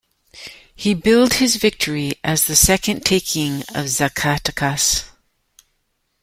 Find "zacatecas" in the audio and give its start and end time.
3.87-5.03